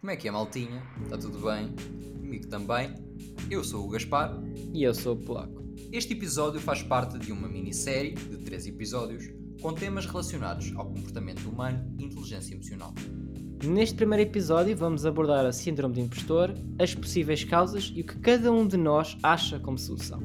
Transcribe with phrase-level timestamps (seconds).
[0.00, 0.82] Como é que é, maltinha?
[1.02, 1.74] Está tudo bem?
[2.20, 2.94] Comigo também.
[3.50, 4.38] Eu sou o Gaspar.
[4.72, 5.64] E eu sou o Polaco.
[5.90, 9.24] Este episódio faz parte de uma minissérie de 3 episódios
[9.60, 12.94] com temas relacionados ao comportamento humano e inteligência emocional.
[13.64, 18.18] Neste primeiro episódio vamos abordar a síndrome do impostor, as possíveis causas e o que
[18.18, 20.20] cada um de nós acha como solução.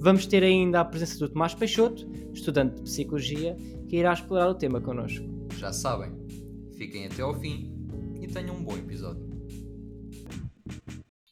[0.00, 3.56] Vamos ter ainda a presença do Tomás Peixoto, estudante de Psicologia,
[3.88, 5.24] que irá explorar o tema connosco.
[5.56, 6.12] Já sabem,
[6.76, 7.73] fiquem até ao fim
[8.34, 9.22] tenham um bom episódio.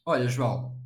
[0.07, 0.77] Olha, João,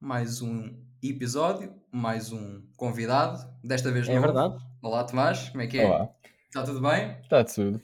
[0.00, 4.26] mais um episódio, mais um convidado, desta vez É novo.
[4.26, 4.64] verdade?
[4.80, 5.84] Olá, Tomás, como é que é?
[5.84, 6.08] Olá,
[6.46, 7.16] Está tudo bem?
[7.22, 7.80] está tudo.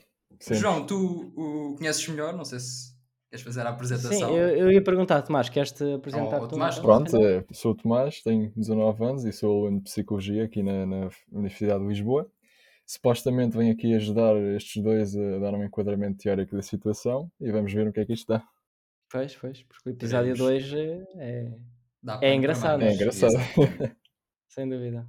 [0.52, 2.94] João, tu o conheces melhor, não sei se
[3.28, 4.28] queres fazer a apresentação.
[4.28, 6.46] Sim, eu, eu ia perguntar, Tomás, queres-te apresentar Oh?
[6.46, 6.84] Tomás, então?
[6.84, 10.86] Pronto, é, sou o Tomás, tenho 19 anos e sou aluno de Psicologia aqui na,
[10.86, 12.30] na Universidade de Lisboa.
[12.86, 17.72] Supostamente venho aqui ajudar estes dois a dar um enquadramento teórico da situação e vamos
[17.72, 18.46] ver o que é que isto dá.
[19.10, 20.70] Pois, pois, porque o episódio Teremos.
[20.70, 21.58] 2 é, é-
[22.20, 22.82] É engraçado.
[22.82, 23.32] É engraçado.
[24.48, 25.08] Sem dúvida.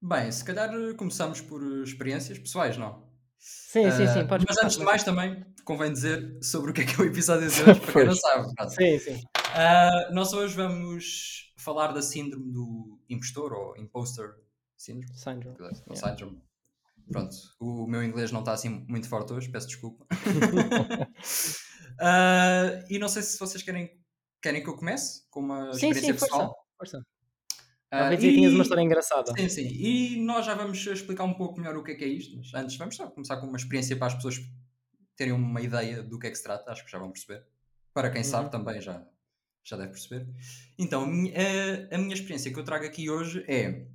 [0.00, 3.02] Bem, se calhar eh, começamos por eh, experiências pessoais, não?
[3.38, 6.84] Sim, sim, sim, podes mas antes de mais também convém dizer sobre o que é
[6.86, 8.48] que é o episódio de hoje, para quem não sabe.
[8.70, 9.20] Sim, sim.
[9.54, 14.30] Ah, nós hoje vamos falar da síndrome do impostor ou imposter
[14.76, 15.16] syndrome.
[15.18, 15.56] Syndrome.
[15.60, 15.96] Ou Yeah.
[16.08, 16.42] syndrome.
[17.10, 20.06] Pronto, o meu inglês não está assim muito forte hoje, peço desculpa.
[22.00, 23.88] Ah, e não sei se vocês querem,
[24.42, 26.34] querem que eu comece com uma Sim, experiência sim, força.
[26.34, 26.66] pessoal.
[26.76, 27.06] força.
[27.90, 29.32] Ah, Talvez aí tinhas e- uma história engraçada.
[29.38, 29.68] Sim, sim.
[29.68, 32.52] E nós já vamos explicar um pouco melhor o que é que é isto, mas
[32.54, 34.40] antes vamos só começar com uma experiência para as pessoas
[35.16, 37.46] terem uma ideia do que é que se trata, acho que já vão perceber.
[37.92, 38.50] Para quem sabe Uhum.
[38.50, 39.06] também já,
[39.62, 40.26] já deve perceber.
[40.76, 43.86] Então, a minha, a- a minha experiência que eu trago aqui hoje é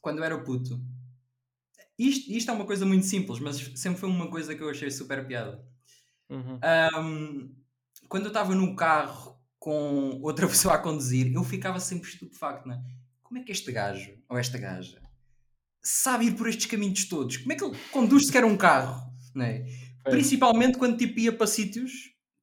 [0.00, 0.80] quando eu era puto.
[1.98, 4.90] Isto, isto é uma coisa muito simples, mas sempre foi uma coisa que eu achei
[4.90, 5.62] super piada.
[6.30, 6.58] Uhum.
[6.62, 7.50] Ahm,
[8.08, 12.76] quando eu estava num carro com outra pessoa a conduzir, eu ficava sempre estupefacto, não
[12.76, 12.82] é?
[13.22, 15.00] Como é que este gajo, ou esta gaja,
[15.82, 17.36] sabe ir por estes caminhos todos?
[17.36, 19.12] Como é que ele conduz sequer um carro?
[19.34, 19.64] Não é?
[20.04, 21.92] Principalmente quando tipo, ia para sítios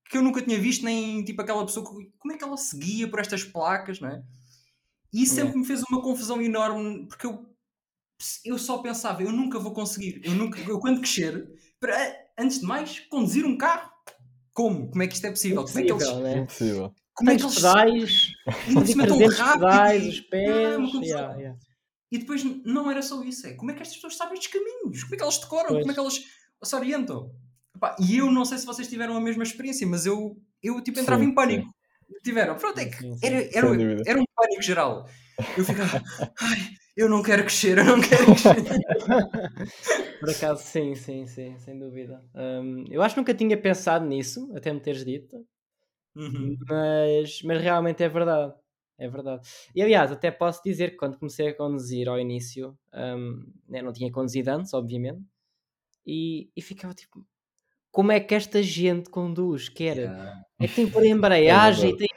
[0.10, 1.86] que eu nunca tinha visto, nem tipo aquela pessoa.
[1.86, 4.24] que- Como é que ela seguia por estas placas, não é?
[5.12, 7.47] E isso sempre me fez uma confusão enorme, porque eu,
[8.44, 10.22] eu só pensava, eu nunca vou conseguir.
[10.24, 11.48] Eu, nunca, eu quando crescer,
[11.80, 11.96] para,
[12.38, 13.92] antes de mais, conduzir um carro.
[14.54, 14.90] Como?
[14.90, 15.64] Como é que isto é possível?
[15.64, 16.48] Como é que eles, né?
[17.14, 18.32] Como é que eles pedais,
[18.64, 20.76] tão 300 rápido pedais, e- os Ah, é pés.
[20.78, 21.04] confusão.
[21.04, 21.60] yeah, yeah.
[22.12, 25.04] E depois não era só isso, é como é que estas pessoas sabem estes caminhos?
[25.04, 25.68] Como é que elas decoram?
[25.68, 25.80] Pois.
[25.82, 26.24] Como é que elas
[26.64, 27.32] se orientam?
[27.76, 31.00] Epá, e eu não sei se vocês tiveram a mesma experiência, mas eu, eu tipo,
[31.00, 31.70] entrava Sim, em pânico.
[32.24, 32.56] Tiveram?
[32.56, 33.26] Pronto, é que Sim, sim.
[33.26, 35.08] era, era, era um pânico geral.
[35.58, 36.02] Eu ficava,
[36.40, 38.64] ai, eu não quero crescer, eu não quero crescer.
[40.20, 42.24] Por acaso, sim, sim, sim, sem dúvida.
[42.36, 45.46] Hum, eu acho que nunca tinha pensado nisso, até me teres dito,
[46.16, 46.58] Uhum.
[46.70, 48.54] mas, mas realmente é verdade.
[49.00, 49.48] É verdade.
[49.76, 53.94] E aliás, até posso dizer que quando comecei a conduzir ao início, hum, né, não
[53.94, 55.22] tinha conduzido antes, obviamente,
[56.06, 57.26] e, e ficava tipo,
[57.92, 59.70] como é que esta gente conduz?
[59.70, 60.44] Quer Yeah.
[60.62, 62.08] é que tem que pôr a embreagem, É e tem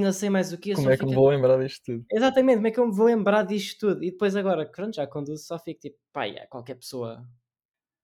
[0.00, 0.74] não sei mais o que.
[0.74, 2.04] Como é que me vou lembrar disto tudo?
[2.10, 4.04] Exatamente, como é que eu me vou lembrar disto tudo?
[4.04, 7.24] E depois agora, pronto, já conduzo, só fico tipo, pá, yeah, qualquer pessoa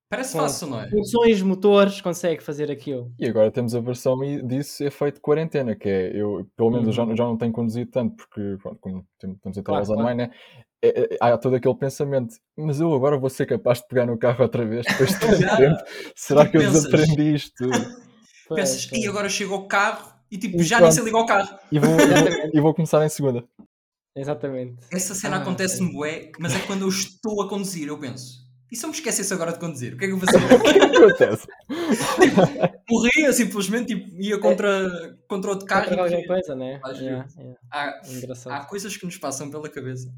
[0.09, 0.89] Parece Com- fácil, não é?
[0.89, 3.13] funções motores consegue fazer aquilo.
[3.19, 4.17] E agora temos a versão
[4.47, 7.17] disso efeito quarentena, que é, eu, pelo menos eu já, Uhum.
[7.17, 10.03] já não tenho conduzido tanto, porque pronto, como estamos a ter Claro, aulas claro.
[10.03, 10.35] online, né?
[10.81, 14.17] É- é- há todo aquele pensamento, mas eu agora vou ser capaz de pegar no
[14.17, 15.27] carro outra vez depois de tanto
[15.57, 15.83] tempo.
[16.15, 16.85] Será que eu pensas?
[16.85, 17.65] desaprendi isto
[18.55, 20.95] Pensas, e agora chega ao carro e tipo, E já nem pronto.
[20.95, 21.59] se liga ao carro.
[21.71, 21.91] E vou,
[22.53, 23.45] e vou, começar em segunda.
[24.15, 24.77] Exatamente.
[24.91, 28.75] Essa cena Ah, acontece-me bué, mas é quando eu estou a conduzir, eu penso, e
[28.75, 30.39] se eu me esquecesse agora de conduzir, o que é que eu vou fazer?
[30.57, 31.47] O que é que acontece?
[32.91, 35.89] Morria simplesmente, tipo, ia contra, contra outro carro.
[35.89, 36.27] Contra e morria.
[36.27, 36.81] coisa, né?
[36.95, 37.61] Yeah, yeah.
[37.71, 38.53] Há, Engraçado.
[38.53, 40.13] há coisas que nos passam pela cabeça.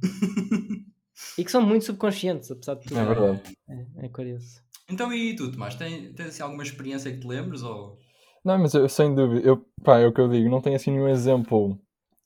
[1.36, 2.98] E que são muito subconscientes, apesar de tudo.
[2.98, 3.42] É verdade.
[3.68, 4.60] É, é curioso.
[4.88, 7.62] Então e tu, Tomás, tens, tens assim, alguma experiência que te lembres?
[7.62, 7.98] Ou...
[8.44, 10.90] Não, mas eu, sem dúvida, eu, pá, é o que eu digo, não tenho assim
[10.90, 11.78] nenhum exemplo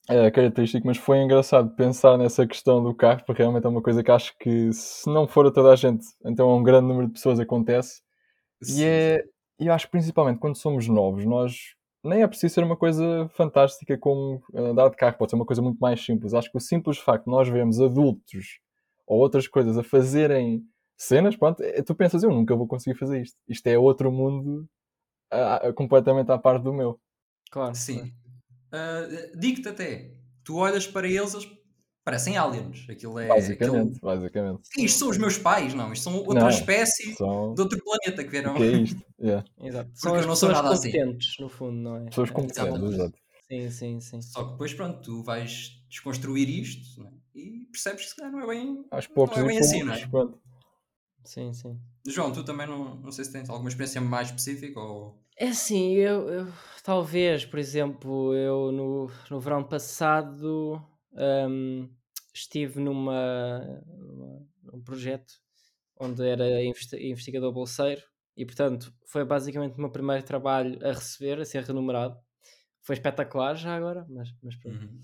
[0.08, 4.02] eh, característico, mas foi engraçado pensar nessa questão do carro, porque realmente é uma coisa
[4.04, 7.08] que acho que se não for a toda a gente, então a um grande número
[7.08, 8.02] de pessoas acontece.
[8.68, 9.24] E é,
[9.60, 11.54] e eu acho que principalmente quando somos novos, nós
[12.04, 15.62] nem é preciso ser uma coisa fantástica como andar de carro, pode ser uma coisa
[15.62, 16.34] muito mais simples.
[16.34, 18.60] Acho que o simples facto de nós vermos adultos
[19.06, 20.62] ou outras coisas a fazerem
[20.98, 23.36] cenas, pronto, é- tu pensas, eu nunca vou conseguir fazer isto.
[23.48, 24.66] Isto é outro mundo
[25.74, 27.00] completamente à parte do meu.
[27.50, 27.74] Claro.
[27.74, 28.12] Sim.
[28.72, 29.02] Ah,
[29.36, 30.14] Digo-te até,
[30.44, 31.48] tu olhas para eles, eles
[32.04, 32.86] parecem aliens.
[32.88, 33.28] Aquilo é.
[33.28, 34.62] Basicamente, aquilo- basicamente.
[34.78, 35.92] Isto são os meus pais, não.
[35.92, 37.54] Isto são outra Não, espécie São...
[37.54, 38.54] de outro planeta que vieram.
[38.54, 39.02] Que é isto?
[39.20, 39.44] Yeah.
[39.60, 39.90] Exato.
[39.90, 40.90] Porque São eu não sou pessoas nada assim.
[40.92, 42.04] competentes, no fundo, não é?
[42.06, 43.18] Pessoas É, competentes, exato.
[43.48, 44.22] Sim, sim, sim.
[44.22, 47.12] Só que depois, pronto, tu vais desconstruir isto né?
[47.34, 48.84] e percebes que se calhar não é bem.
[48.90, 50.08] Aos poucos Não é bem assim, poucos, não é?
[50.08, 50.40] pronto.
[51.24, 51.78] Sim, sim.
[52.06, 55.21] João, tu também não, não sei se tens alguma experiência mais específica ou.
[55.36, 56.52] É assim, eu, eu-
[56.84, 60.80] talvez, por exemplo, eu no, no verão passado
[61.48, 61.88] hum,
[62.34, 65.32] estive numa, numa- num projeto
[66.00, 68.02] onde era investi- investigador bolseiro
[68.36, 72.18] e, portanto, foi basicamente o meu primeiro trabalho a receber, a ser remunerado.
[72.82, 74.76] Foi espetacular já agora, mas, mas pronto.
[74.78, 75.00] Uhum.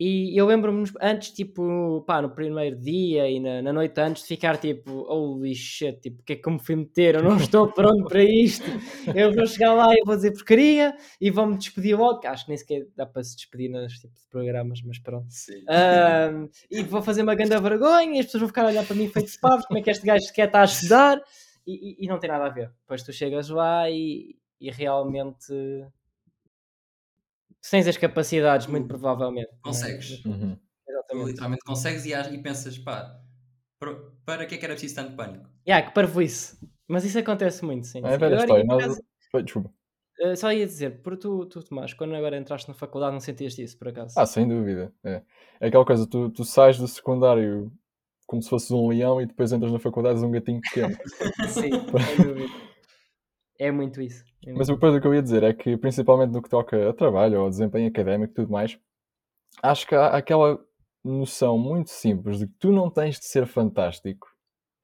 [0.00, 4.28] E eu lembro-me antes, tipo, pá, no primeiro dia e na, na noite antes de
[4.28, 7.16] ficar tipo, holy shit, tipo, o que é que eu me fui meter?
[7.16, 8.64] Eu não estou pronto para isto.
[9.12, 12.20] Eu vou chegar lá e vou dizer porcaria e vou-me despedir logo.
[12.28, 15.26] Acho que nem sequer dá para se despedir neste tipo de programas, mas pronto.
[15.30, 15.64] Sim.
[15.68, 18.94] Ahm, e vou fazer uma grande vergonha e as pessoas vão ficar a olhar para
[18.94, 21.20] mim feito parvo, como é que este gajo sequer está a estudar
[21.66, 21.72] e,
[22.02, 22.70] e- e não tem nada a ver.
[22.82, 25.52] Depois tu chegas lá e, e realmente
[27.60, 29.50] se tens as capacidades, muito Tu provavelmente.
[29.50, 29.56] é?
[29.62, 30.24] Consegues.
[30.24, 30.56] Uhum.
[30.56, 31.26] Tu Exatamente.
[31.26, 33.20] literalmente consegues e, e pensas, pá,
[33.78, 33.94] para,
[34.24, 35.48] para que é que era preciso tanto pânico?
[35.66, 36.58] Yeah, que parvoíce.
[36.86, 38.00] Mas isso acontece muito, sim.
[38.04, 38.18] É sim.
[38.18, 38.64] velha história.
[38.64, 38.98] Nós...
[40.20, 43.62] eh, só ia dizer, por tu, tu, Tomás, quando agora entraste na faculdade não sentiste
[43.62, 44.14] isso, por acaso?
[44.16, 44.92] Ah, sem dúvida.
[45.04, 45.22] É,
[45.60, 47.70] é aquela coisa, tu, tu sais do secundário
[48.26, 50.94] como se fosses um leão e depois entras na faculdade és um gatinho pequeno.
[51.48, 52.54] Sim, sem dúvida.
[53.58, 54.24] É muito isso.
[54.44, 56.88] É Mas muito depois o que eu ia dizer é que, principalmente no que toca
[56.88, 58.78] a trabalho ou a desempenho académico e tudo mais,
[59.62, 60.60] acho que há aquela
[61.04, 64.28] noção muito simples de que tu não tens de ser fantástico,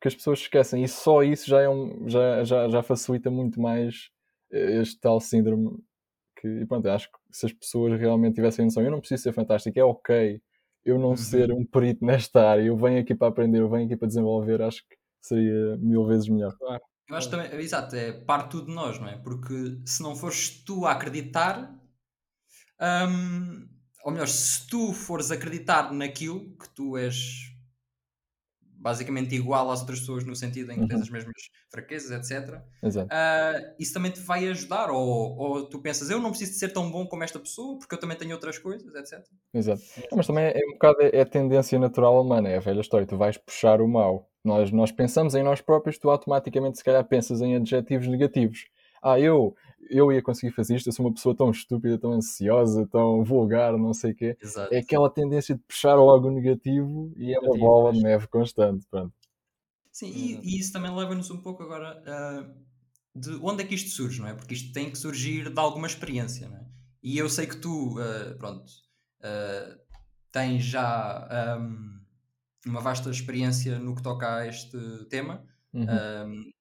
[0.00, 3.60] que as pessoas esquecem, e só isso já, é um, já, já, já facilita muito
[3.60, 4.10] mais
[4.52, 5.78] eh, este tal síndrome.
[6.38, 9.24] Que, e pronto, eu acho que se as pessoas realmente tivessem noção, eu não preciso
[9.24, 10.42] ser fantástico, é ok
[10.84, 11.16] eu não Uhum.
[11.16, 14.62] ser um perito nesta área, eu venho aqui para aprender, eu venho aqui para desenvolver,
[14.62, 16.54] acho que seria mil vezes melhor.
[17.08, 19.16] Eu acho também, exato, é parte tudo de nós, não é?
[19.18, 21.78] Porque se não fores tu a acreditar,
[22.80, 23.68] hum,
[24.04, 27.53] ou melhor, se tu fores acreditar naquilo que tu és
[28.84, 31.02] basicamente igual às outras pessoas no sentido em que tens Uhum.
[31.02, 31.34] as mesmas
[31.70, 32.60] fraquezas, etc.
[32.82, 33.08] Exato.
[33.10, 34.90] ah, isso também te vai ajudar.
[34.90, 37.94] Ou, ou tu pensas, eu não preciso de ser tão bom como esta pessoa, porque
[37.94, 39.25] eu também tenho outras coisas, etc.
[39.54, 39.82] Exato.
[40.10, 42.60] Não, mas também é, é um bocado é, é a tendência natural humana, é a
[42.60, 43.06] velha história.
[43.06, 44.28] Tu vais puxar o mal.
[44.44, 48.66] Nós, nós pensamos em nós próprios, tu automaticamente, se calhar, pensas em adjetivos negativos.
[49.02, 49.56] Ah, eu,
[49.90, 53.76] eu ia conseguir fazer isto, eu sou uma pessoa tão estúpida, tão ansiosa, tão vulgar,
[53.76, 54.36] não sei o quê.
[54.42, 54.72] Exato.
[54.75, 58.26] É aquela tendência de puxar logo o negativo e é uma Negativo, bola de neve
[58.28, 58.86] constante.
[58.90, 59.12] Pronto.
[59.92, 62.50] Sim, e, e isso também leva-nos um pouco agora ah,
[63.14, 64.34] de onde é que isto surge, não é?
[64.34, 66.64] Porque isto tem que surgir de alguma experiência, não é?
[67.02, 68.64] E eu sei que tu, ah, pronto,
[69.22, 69.78] ah,
[70.32, 72.00] tens já ahm,
[72.66, 74.78] uma vasta experiência no que toca a este
[75.08, 75.44] tema.
[75.72, 75.86] Uhum.
[75.88, 76.53] ahm,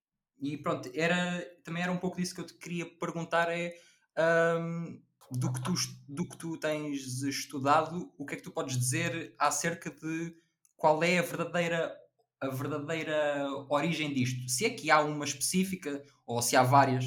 [0.43, 3.73] e pronto, era, também era um pouco disso que eu te queria perguntar: é
[4.17, 4.99] ahm,
[5.31, 5.73] do, que tu,
[6.07, 10.35] do que tu tens estudado, o que é que tu podes dizer acerca de
[10.75, 11.95] qual é a verdadeira,
[12.41, 14.49] a verdadeira origem disto?
[14.49, 17.05] Se é que há uma específica ou se há várias.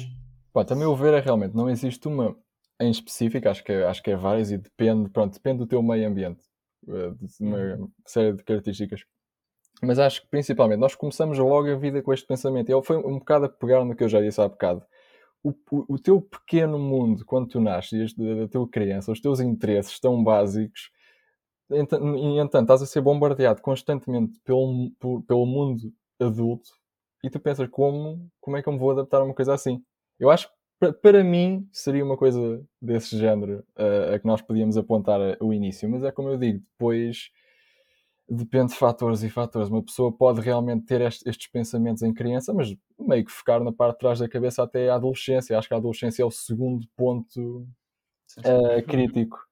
[0.51, 2.35] Pronto, a meu ver é realmente, não existe uma
[2.79, 5.81] em específico, acho que é, acho que é várias e depende, pronto, depende do teu
[5.81, 6.43] meio ambiente,
[6.87, 9.01] eh, de uma série de características.
[9.81, 12.69] Mas acho que principalmente nós começamos logo a vida com este pensamento.
[12.69, 14.83] Ele foi um bocado a pegar no que eu já disse há bocado.
[15.43, 19.99] O, o, o teu pequeno mundo, quando tu nasces, da tua criança, os teus interesses
[19.99, 20.91] tão básicos,
[21.69, 26.69] e entanto estás a ser bombardeado constantemente pelo, por- pelo mundo adulto
[27.23, 29.83] e tu pensas como, como é que eu me vou adaptar a uma coisa assim?
[30.19, 34.41] Eu acho que pa- para mim seria uma coisa desse género uh, a que nós
[34.41, 37.29] podíamos apontar a- o início, mas é como eu digo, depois
[38.29, 39.69] depende de fatores e fatores.
[39.69, 43.71] Uma pessoa pode realmente ter est- estes pensamentos em criança, mas meio que ficar na
[43.71, 45.57] parte de trás da cabeça até a adolescência.
[45.57, 47.67] Acho que a adolescência é o segundo ponto
[48.39, 49.45] uh, crítico.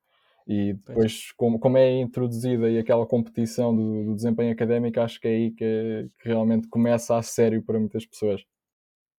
[0.48, 5.28] E depois, como, como é introduzida aí aquela competição do, do desempenho académico, acho que
[5.28, 8.46] é aí que, que realmente começa a sério para muitas pessoas.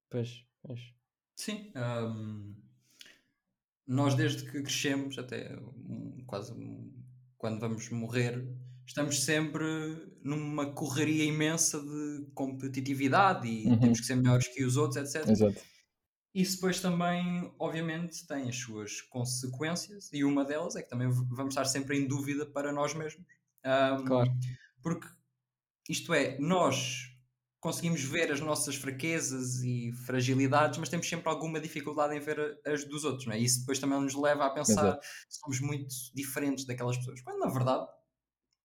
[0.08, 0.80] Pois, pois.
[1.34, 1.72] Sim.
[1.74, 2.54] ahm,
[3.86, 6.92] nós, desde que crescemos, até um, quase um,
[7.38, 8.46] quando vamos morrer,
[8.86, 9.64] estamos sempre
[10.22, 13.78] numa correria imensa de competitividade e Uhum.
[13.80, 15.28] temos que ser melhores que os outros, etc.
[15.28, 15.60] Exato.
[16.34, 21.52] Isso depois também, obviamente, tem as suas consequências e uma delas é que também vamos
[21.54, 23.24] estar sempre em dúvida para nós mesmos.
[23.64, 24.30] Ahm, Claro.
[24.82, 25.08] Porque,
[25.88, 27.10] isto é, nós
[27.58, 32.84] conseguimos ver as nossas fraquezas e fragilidades, mas temos sempre alguma dificuldade em ver as
[32.84, 33.38] dos outros, não é?
[33.38, 35.00] Isso depois também nos leva a pensar Exato.
[35.00, 37.20] que somos muito diferentes daquelas pessoas.
[37.22, 37.86] Quando, na verdade,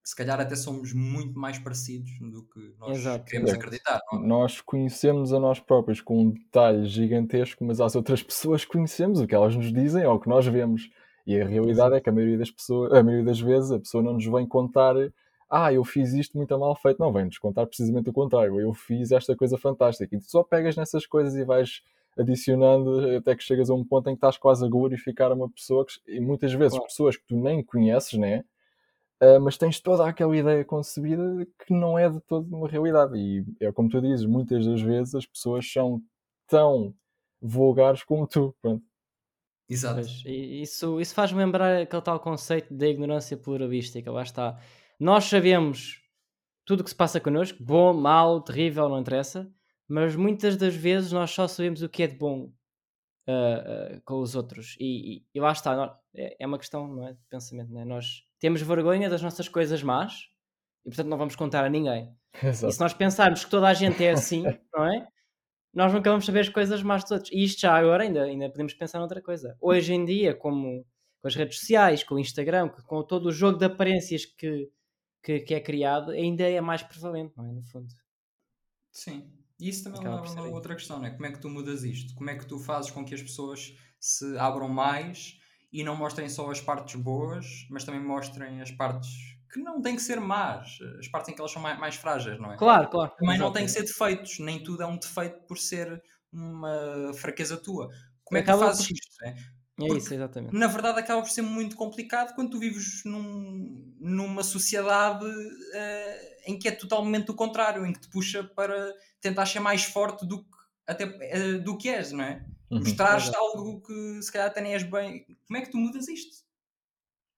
[0.04, 3.26] se calhar até somos muito mais parecidos do que nós Exato.
[3.26, 4.00] queremos acreditar.
[4.14, 4.18] É?
[4.18, 9.28] Nós conhecemos a nós próprios com um detalhe gigantesco, mas às outras pessoas conhecemos o
[9.28, 10.90] que elas nos dizem ou o que nós vemos.
[11.26, 14.04] E a realidade é que a maioria das pessoas, a maioria das vezes, a pessoa
[14.04, 14.96] não nos vem contar
[15.54, 16.98] ah, eu fiz isto muito mal feito.
[16.98, 18.58] Não, vem-nos contar precisamente o contrário.
[18.58, 20.16] Eu fiz esta coisa fantástica.
[20.16, 21.82] E tu só pegas nessas coisas e vais
[22.18, 25.86] adicionando até que chegas a um ponto em que estás quase a glorificar uma pessoa
[25.86, 26.86] que, e muitas vezes Claro.
[26.86, 28.46] pessoas que tu nem conheces, né?
[29.22, 31.24] Ah, mas tens toda aquela ideia concebida
[31.64, 33.16] que não é de todo uma realidade.
[33.20, 36.02] E é como tu dizes, muitas das vezes as pessoas são
[36.48, 36.96] tão
[37.40, 38.56] vulgares como tu.
[38.60, 38.84] Pronto.
[39.70, 40.02] Exato.
[40.02, 44.12] Pois, e isso, isso faz-me lembrar aquele tal conceito da ignorância pluralística.
[44.12, 44.60] Lá está.
[45.00, 46.02] Nós sabemos
[46.66, 49.52] tudo o que se passa connosco, bom, mau, terrível, não interessa,
[49.88, 52.52] mas muitas das vezes nós só sabemos o que é de bom
[53.28, 54.76] ah, ah, com os outros.
[54.80, 56.00] E, e, e lá está.
[56.16, 57.72] é, é uma questão não é, de pensamento.
[57.72, 57.86] Não é?
[57.86, 60.28] Nós temos vergonha das nossas coisas más
[60.84, 62.14] e, portanto, não vamos contar a ninguém.
[62.42, 62.72] E Exato.
[62.72, 64.44] se nós pensarmos que toda a gente é assim,
[64.74, 65.06] não é?
[65.74, 67.32] Nós nunca vamos saber as coisas más dos outros.
[67.32, 69.56] E isto já agora ainda, ainda podemos pensar noutra coisa.
[69.60, 70.86] Hoje em dia, como
[71.22, 74.72] com as redes sociais, com o Instagram, com todo o jogo de aparências que,
[75.22, 77.52] que, que é criado, ainda é mais prevalente, não é?
[77.52, 77.94] No fundo.
[78.92, 79.30] Sim.
[79.60, 81.12] E isso também Acaba leva por a ser uma outra questão, né?
[81.12, 82.16] Como é que tu mudas isto?
[82.16, 85.38] Como é que tu fazes com que as pessoas se abram mais
[85.72, 89.10] e não mostrem só as partes boas, mas também mostrem as partes
[89.52, 92.40] que não têm que ser más, as partes em que elas são mais, mais frágeis,
[92.40, 92.58] não é?
[92.58, 93.12] Claro, claro.
[93.18, 96.02] Também não têm que ser defeitos, nem tudo é um defeito por ser
[96.32, 97.90] uma fraqueza tua.
[98.24, 99.16] Como é que tu fazes por- isto?
[99.22, 99.36] né?
[99.80, 100.54] É porque- isso, exatamente.
[100.56, 105.26] na verdade acaba por ser muito complicado quando tu vives num- numa sociedade
[105.74, 109.84] eh, em que é totalmente o contrário, em que te puxa para tentar ser mais
[109.84, 110.50] forte do que,
[110.88, 112.46] até, eh, do que és, não é?
[112.72, 112.80] Uhum.
[112.80, 113.38] Mostrar-te Exato.
[113.38, 115.26] algo que se calhar até nem és bem.
[115.48, 116.46] Como é que tu mudas isto?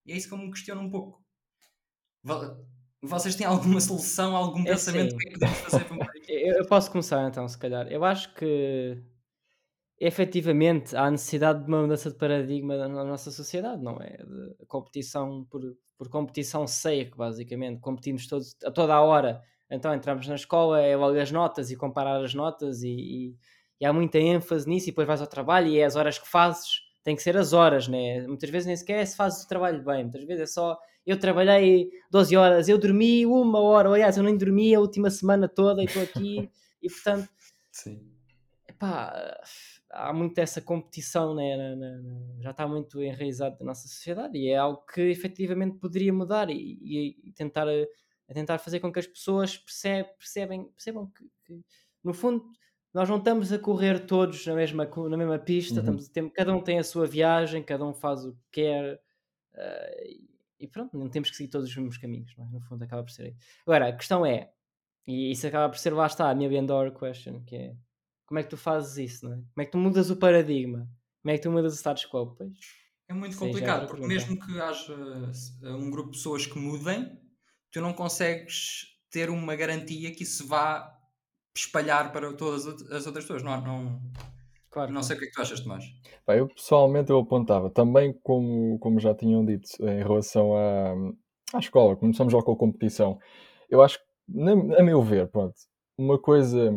[0.06, 1.24] E é isso que eu me questiono um pouco.
[2.24, 2.66] Vo-
[3.02, 5.16] Vocês têm alguma solução, algum É pensamento?
[5.16, 5.18] Assim.
[5.18, 6.14] que é que podemos fazer para?
[6.30, 7.88] Eu, posso começar então, se calhar.
[7.92, 9.02] Eu acho que
[10.00, 14.18] efetivamente há necessidade de uma mudança de paradigma na na nossa sociedade, não é?
[14.18, 15.62] De competição por,
[15.98, 17.80] por competição seca, basicamente.
[17.80, 19.42] Competimos todos, a toda a hora.
[19.70, 23.38] Então entramos na escola, é logo as notas e comparar as notas, e, e-
[23.84, 24.88] e há muita ênfase nisso.
[24.88, 27.52] E depois vais ao trabalho e é as horas que fazes, tem que ser as
[27.52, 28.26] horas, né?
[28.26, 31.20] Muitas vezes nem sequer é se fazes o trabalho bem, muitas vezes é só eu
[31.20, 35.82] trabalhei 12 horas, eu dormi uma hora, aliás, eu nem dormi a última semana toda
[35.82, 36.50] e estou aqui,
[36.82, 37.28] e portanto,
[37.74, 38.10] Sim.
[38.70, 39.38] epá,
[39.92, 44.38] há muito essa competição, né, na- na- na- já está muito enraizado na nossa sociedade
[44.38, 47.72] e é algo que efetivamente poderia mudar e, e- e tentar, a,
[48.30, 51.60] a tentar fazer com que as pessoas perceb, percebem, percebam que, que,
[52.02, 52.46] no fundo,
[52.94, 55.80] nós não estamos a correr todos na mesma, na mesma pista, Uhum.
[55.82, 59.02] estamos, tem- cada um tem a sua viagem, cada um faz o que quer.
[59.56, 59.92] ah,
[60.60, 62.50] e- pronto, não temos que seguir todos os mesmos caminhos, não é?
[62.50, 63.36] no fundo acaba por ser aí.
[63.68, 64.52] Agora, a questão é,
[65.08, 67.76] e isso acaba por ser, lá está, a million dollar question, que é
[68.26, 69.38] como é que tu fazes isso, não é?
[69.38, 70.90] Como é que tu mudas o paradigma?
[71.22, 72.36] Como é que tu mudas o status quo?
[72.36, 72.52] Pois,
[73.10, 77.20] É muito complicado, porque mesmo que haja uh, um grupo de pessoas que mudem,
[77.72, 80.98] tu não consegues ter uma garantia que isso vá
[81.56, 83.44] espalhar para todas as as outras pessoas.
[83.44, 84.00] Não, não,
[84.70, 84.92] claro.
[84.92, 85.84] não sei o que é que tu achas, Tomás.
[86.26, 90.94] Pá, eu pessoalmente eu apontava também como, como já tinham dito em relação à,
[91.54, 93.20] à escola, começamos logo com a competição.
[93.70, 95.54] Eu acho que, na- a meu ver, pronto,
[95.98, 96.72] uma coisa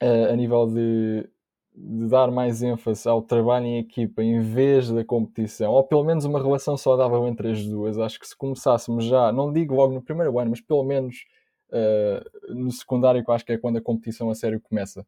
[0.00, 1.28] eh, a nível de,
[1.74, 6.24] de dar mais ênfase ao trabalho em equipa em vez da competição, ou pelo menos
[6.24, 7.98] uma relação saudável entre as duas.
[7.98, 11.24] Acho que se começássemos já, não digo logo no primeiro ano, mas pelo menos
[11.72, 15.06] eh, no secundário, que eu acho que é quando a competição a sério começa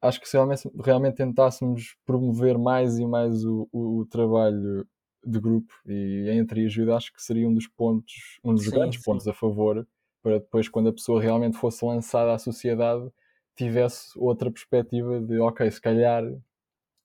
[0.00, 4.86] acho que se realmente, realmente tentássemos promover mais e mais o, o, o trabalho
[5.24, 8.98] de grupo e entre ajuda, acho que seria um dos pontos, um dos Sim, grandes
[8.98, 9.02] sim.
[9.02, 9.86] pontos a favor
[10.20, 13.08] para depois, quando a pessoa realmente fosse lançada à sociedade,
[13.56, 16.24] tivesse outra perspectiva de, ok, se calhar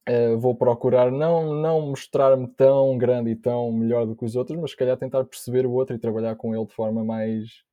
[0.06, 4.60] eh, vou procurar não, não mostrar-me tão grande e tão melhor do que os outros,
[4.60, 7.64] mas se calhar tentar perceber o outro e trabalhar com ele de forma mais,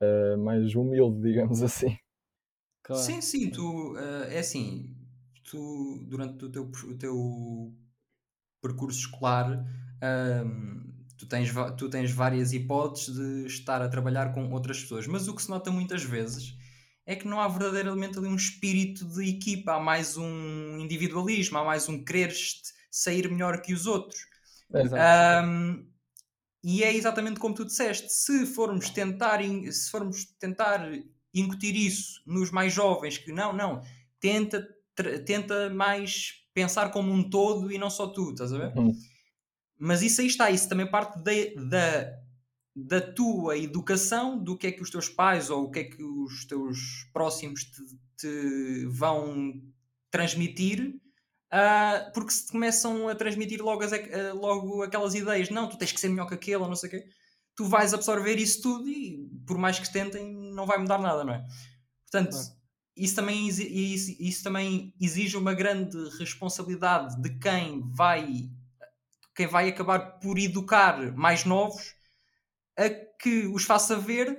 [0.00, 1.98] eh, mais humilde, digamos assim.
[2.82, 3.02] claro.
[3.02, 4.96] Sim, sim, tu uh, é assim,
[5.44, 7.74] tu durante o teu, o teu
[8.60, 9.64] percurso escolar
[10.02, 15.28] um, tu, tens, tu tens várias hipóteses de estar a trabalhar com outras pessoas, mas
[15.28, 16.56] o que se nota muitas vezes
[17.06, 21.64] é que não há verdadeiramente ali um espírito de equipa, há mais um individualismo, há
[21.64, 24.26] mais um quereres sair melhor que os outros.
[24.72, 25.46] Exato.
[25.46, 25.87] Um,
[26.62, 30.90] e é exatamente como tu disseste, se formos tentar, se formos tentar
[31.32, 33.80] incutir isso nos mais jovens, que não, não,
[34.20, 34.66] tenta,
[35.24, 38.76] tenta mais pensar como um todo e não só tu, estás a ver?
[38.76, 38.92] Uhum.
[39.78, 41.32] Mas isso aí está, isso também parte da,
[41.68, 42.18] da,
[42.74, 46.02] da tua educação, do que é que os teus pais ou o que é que
[46.02, 47.82] os teus próximos te,
[48.16, 49.62] te vão
[50.10, 51.00] transmitir,
[51.52, 55.92] uh, porque se começam a transmitir logo, as, uh, logo aquelas ideias, não, tu tens
[55.92, 57.08] que ser melhor que aquele, ou não sei o quê,
[57.54, 61.34] tu vais absorver isso tudo e por mais que tentem, não vai mudar nada, não
[61.34, 61.44] é?
[62.02, 62.36] Portanto,
[62.96, 68.48] isso, também, isso, isso também exige uma grande responsabilidade de quem vai
[69.34, 71.94] quem vai acabar por educar mais novos
[72.76, 74.36] a que os faça ver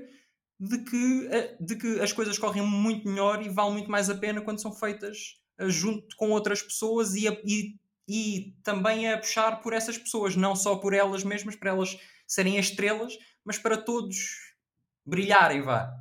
[0.60, 4.42] de que, de que as coisas correm muito melhor e valem muito mais a pena
[4.42, 7.76] quando são feitas junto com outras pessoas e, a, e,
[8.08, 12.58] e também a puxar por essas pessoas, não só por elas mesmas, para elas serem
[12.58, 14.56] estrelas, mas para todos
[15.06, 15.92] brilharem, vá.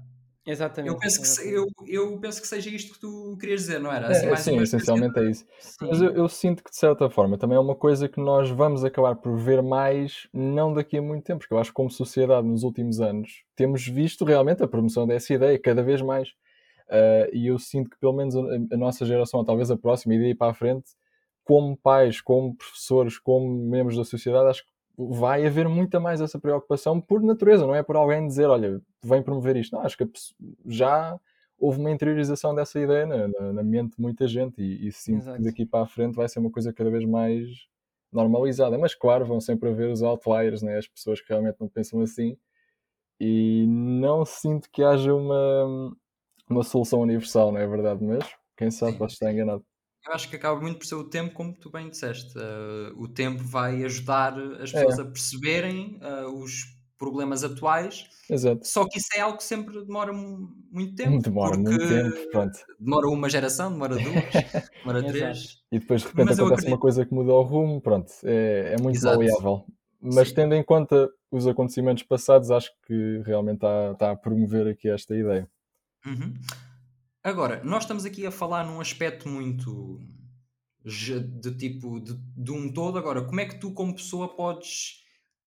[0.48, 0.94] Exatamente.
[0.94, 1.74] Eu penso, exatamente.
[1.74, 4.06] Que, eu, eu penso que seja isto que tu querias dizer, não era?
[4.06, 5.44] É, assim, é, sim, essencialmente é isso.
[5.60, 5.86] Sim.
[5.86, 8.82] Mas eu, eu, sinto que, de certa forma, também é uma coisa que nós vamos
[8.82, 12.46] acabar por ver mais, não daqui a muito tempo, porque eu acho que, como sociedade,
[12.46, 16.30] nos últimos anos, temos visto realmente a promoção dessa ideia cada vez mais.
[16.88, 20.18] Uh, e eu sinto que, pelo menos, a, a, nossa geração, talvez a próxima, e
[20.18, 20.90] daí para a frente,
[21.44, 26.38] como pais, como professores, como membros da sociedade, acho que vai haver muita mais essa
[26.38, 29.76] preocupação por natureza, não é por alguém dizer, olha, vem promover isto.
[29.76, 30.08] Não, acho que
[30.66, 31.18] já
[31.58, 35.22] houve uma interiorização dessa ideia na, na, na mente de muita gente e, e sinto
[35.22, 35.36] Exato.
[35.36, 37.46] que daqui para a frente vai ser uma coisa cada vez mais
[38.12, 38.78] normalizada.
[38.78, 40.78] Mas claro, vão sempre haver os outliers, né?
[40.78, 42.36] as pessoas que realmente não pensam assim
[43.20, 45.92] e não sinto que haja uma,
[46.50, 48.04] uma solução universal, não é verdade?
[48.04, 48.24] Mas
[48.56, 49.64] quem sabe pode estar enganado
[50.06, 52.32] eu acho que acaba muito por ser o tempo, como tu bem disseste.
[52.38, 55.02] Uh, o tempo vai ajudar as pessoas é.
[55.02, 58.06] a perceberem uh, os problemas atuais.
[58.28, 58.66] Exato.
[58.66, 61.18] Só que isso é algo que sempre demora muito tempo.
[61.22, 62.58] Demora muito tempo, pronto.
[62.78, 65.58] Demora uma geração, demora duas, demora três.
[65.70, 68.82] E depois de repente Mas acontece uma coisa que muda o rumo, pronto, é, é
[68.82, 69.18] muito Exato.
[69.18, 69.64] maleável.
[70.00, 70.34] Mas Sim.
[70.34, 75.14] tendo em conta os acontecimentos passados, acho que realmente está, está a promover aqui esta
[75.14, 75.48] ideia.
[76.06, 76.34] Uhum.
[77.22, 80.00] Agora, nós estamos aqui a falar num aspecto muito
[80.84, 82.98] de tipo de, de, um todo.
[82.98, 85.04] Agora, como é que tu, como pessoa, podes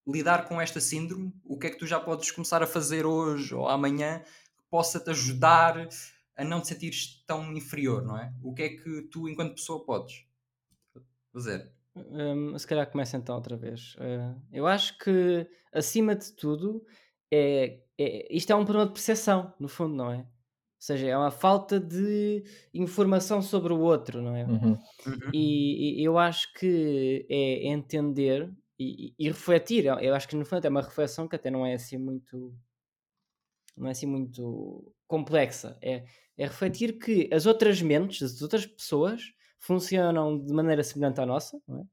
[0.07, 1.33] lidar com esta síndrome?
[1.43, 4.99] O que é que tu já podes começar a fazer hoje ou amanhã que possa
[4.99, 5.87] te ajudar
[6.35, 8.33] a não te sentires tão inferior, não é?
[8.41, 10.25] O que é que tu, enquanto pessoa, podes
[11.33, 11.71] fazer?
[11.95, 13.95] Um, se calhar começa então outra vez.
[13.95, 16.85] Uh, eu acho que, acima de tudo,
[17.31, 20.25] é, é, isto é um problema de percepção, no fundo, não é?
[20.81, 24.43] Ou seja, é uma falta de informação sobre o outro, não é?
[24.45, 24.71] Uhum.
[25.05, 25.29] Uhum.
[25.31, 29.85] E, e, eu acho que é entender e, e, refletir.
[29.85, 32.51] Eu acho que no fundo é uma reflexão que até não é assim muito.
[33.77, 35.77] Não é assim muito complexa.
[35.83, 36.03] É,
[36.35, 39.21] é refletir que as outras mentes, as outras pessoas,
[39.59, 41.83] funcionam de maneira semelhante à nossa, não é?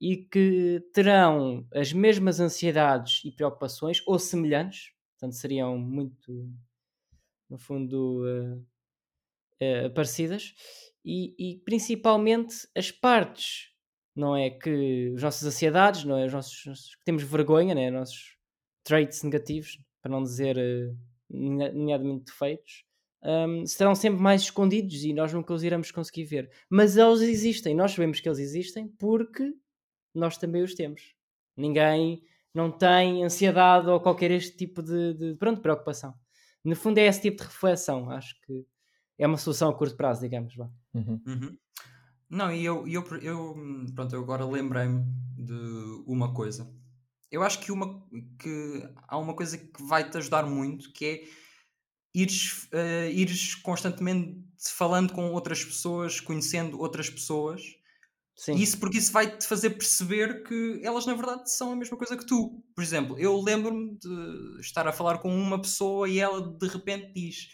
[0.00, 6.52] E que terão as mesmas ansiedades e preocupações, ou semelhantes, portanto, seriam muito
[7.54, 8.24] no fundo,
[9.62, 10.52] uh, parecidas,
[11.04, 13.70] e, e, principalmente as partes,
[14.14, 14.50] não é?
[14.50, 16.26] Que as nossas ansiedades, não é?
[16.26, 17.88] Os nossos, nossos que temos vergonha, né?
[17.88, 18.36] Os nossos
[18.82, 20.98] traits negativos, para não dizer uh,
[21.30, 22.84] nomeadamente defeitos,
[23.22, 26.50] um, serão sempre mais escondidos e nós nunca os iremos conseguir ver.
[26.68, 29.54] Mas eles existem, nós sabemos que eles existem porque
[30.12, 31.14] nós também os temos.
[31.56, 36.14] Ninguém não tem ansiedade ou qualquer este tipo de, de pronto, preocupação.
[36.64, 38.10] No fundo, é esse tipo de reflexão.
[38.10, 38.66] Acho que
[39.18, 40.56] é uma solução a curto prazo, digamos.
[40.56, 41.22] Uhum.
[41.26, 41.58] Uhum.
[42.28, 43.56] Não, e eu, eu, eu,
[43.94, 45.04] pronto, eu agora lembrei-me
[45.36, 46.68] de uma coisa.
[47.30, 48.02] Eu acho que, uma,
[48.38, 51.24] que há uma coisa que vai te ajudar muito que é
[52.14, 57.76] ires, uh, ires constantemente falando com outras pessoas, conhecendo outras pessoas
[58.36, 58.54] Sim.
[58.56, 62.16] Isso porque isso vai te fazer perceber que elas na verdade são a mesma coisa
[62.16, 62.62] que tu.
[62.74, 67.12] Por exemplo, eu lembro-me de estar a falar com uma pessoa e ela de repente
[67.14, 67.46] diz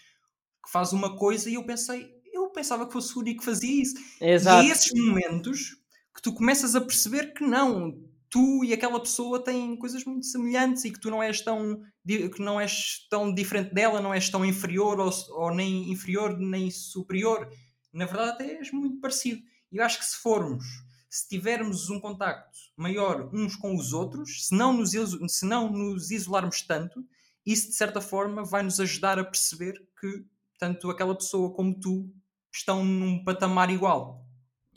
[0.64, 3.82] que faz uma coisa e eu pensei, eu pensava que fosse o único que fazia
[3.82, 3.94] isso.
[4.20, 4.64] Exato.
[4.64, 5.76] E é esses momentos
[6.14, 7.98] que tu começas a perceber que não,
[8.30, 12.40] tu e aquela pessoa têm coisas muito semelhantes e que tu não és tão que
[12.40, 17.48] não és tão diferente dela, não és tão inferior ou, ou nem inferior nem superior.
[17.92, 19.42] Na verdade, até és muito parecido.
[19.72, 20.64] E eu acho que se formos,
[21.08, 24.92] se tivermos um contacto maior uns com os outros, se não nos,
[25.28, 27.04] se não nos isolarmos tanto,
[27.44, 30.24] isso de certa forma vai nos ajudar a perceber que
[30.58, 32.12] tanto aquela pessoa como tu
[32.52, 34.24] estão num patamar igual.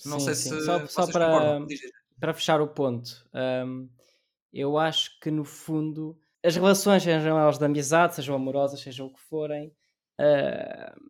[0.06, 0.49] Não sim, sei sim.
[0.49, 1.60] se só, só para,
[2.19, 3.27] para fechar o ponto,
[3.65, 3.89] um,
[4.51, 9.13] eu acho que no fundo as relações, sejam elas de amizade, sejam amorosas, sejam o
[9.13, 9.73] que forem,
[10.19, 11.01] uh,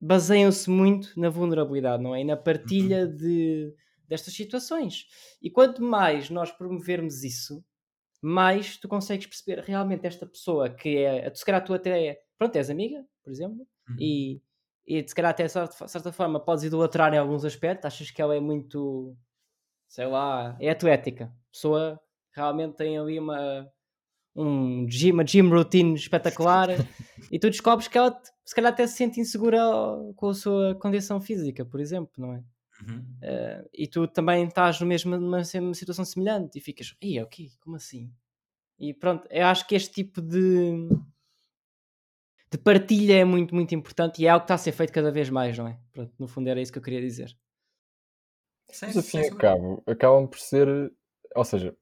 [0.00, 2.22] baseiam-se muito na vulnerabilidade, não é?
[2.22, 3.16] E na partilha uhum.
[3.16, 3.74] de,
[4.08, 5.06] destas situações.
[5.42, 7.64] E quanto mais nós promovermos isso,
[8.22, 11.32] mais tu consegues perceber realmente esta pessoa que é.
[11.34, 12.06] Se calhar tu até.
[12.06, 13.96] É, pronto, és amiga, por exemplo, Uhum.
[13.98, 14.42] e,
[14.86, 18.22] e se calhar até de certa, certa forma podes idolatrar em alguns aspectos, achas que
[18.22, 19.16] ela é muito.
[19.88, 21.24] sei lá, é a tua ética.
[21.24, 22.00] A pessoa
[22.34, 23.68] realmente tem ali uma.
[24.36, 26.68] Um gym, uma gym routine espetacular
[27.32, 28.16] e tu descobres que ela
[28.50, 29.60] se calhar até se sente insegura
[30.16, 32.42] com a sua condição física, por exemplo, não é?
[32.82, 32.98] Uhum.
[32.98, 37.76] Uh, e tu também estás no mesmo, numa situação semelhante e ficas, ei, ok, como
[37.76, 38.12] assim?
[38.76, 40.88] E pronto, eu acho que este tipo de,
[42.50, 45.12] de partilha é muito, muito importante e é algo que está a ser feito cada
[45.12, 45.78] vez mais, não é?
[45.92, 47.28] Pronto, no fundo era isso que eu queria dizer.
[48.68, 50.66] Sim, Mas afim e cabo, acabam por ser,
[51.36, 51.72] ou seja,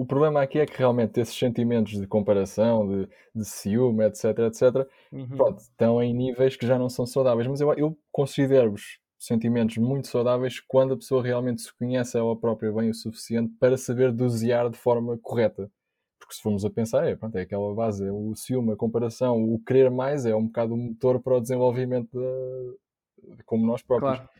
[0.00, 4.88] o problema aqui é que realmente esses sentimentos de comparação, de, de ciúme, etc, etc,
[5.12, 5.28] uhum.
[5.28, 7.46] pronto, estão em níveis que já não são saudáveis.
[7.46, 12.72] Mas eu, eu considero-vos sentimentos muito saudáveis quando a pessoa realmente se conhece ela própria
[12.72, 15.70] bem o suficiente para saber dosear de forma correta.
[16.18, 19.36] Porque se formos a pensar, é, pronto, é aquela base, é o ciúme, a comparação,
[19.36, 23.82] o querer mais é um bocado o motor para o desenvolvimento de, de como nós
[23.82, 24.16] próprios.
[24.16, 24.30] Claro.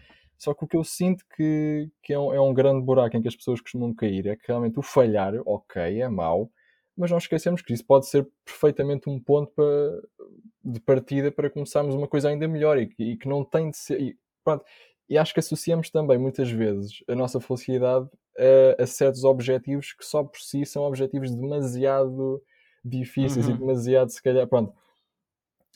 [0.40, 3.20] Só que o que eu sinto que, que é, um, é um grande buraco em
[3.20, 6.50] que as pessoas costumam cair é que realmente o falhar, ok, é mau,
[6.96, 10.00] mas não esquecemos que isso pode ser perfeitamente um ponto para,
[10.64, 14.00] de partida para começarmos uma coisa ainda melhor e, e que não tem de ser.
[14.00, 14.64] E, pronto,
[15.10, 18.08] e acho que associamos também muitas vezes a nossa felicidade
[18.78, 22.42] a, a certos objetivos que só por si são objetivos demasiado
[22.82, 23.56] difíceis uhum.
[23.56, 24.72] e demasiado, se calhar, pronto.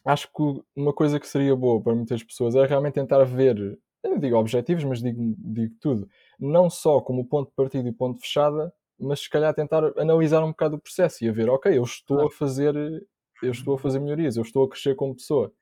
[0.07, 4.18] Acho que uma coisa que seria boa para muitas pessoas é realmente tentar ver eu
[4.18, 8.22] digo objetivos, mas digo, digo tudo, não só como ponto de partida e ponto de
[8.22, 11.82] fechada, mas se calhar tentar analisar um bocado o processo e a ver, ok, eu
[11.82, 12.74] estou a fazer,
[13.42, 15.52] eu estou a fazer melhorias, eu estou a crescer como pessoa.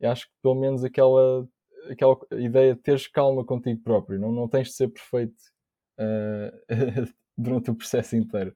[0.00, 1.48] E acho que pelo menos aquela,
[1.88, 5.40] aquela ideia de teres calma contigo próprio, não, não tens de ser perfeito
[5.98, 6.68] uh,
[7.38, 8.54] durante o processo inteiro.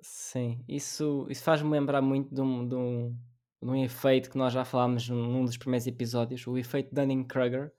[0.00, 3.14] Sim, isso, isso faz-me lembrar muito de um, de, um,
[3.62, 7.70] de um efeito que nós já falámos num dos primeiros episódios, o efeito Dunning-Kruger,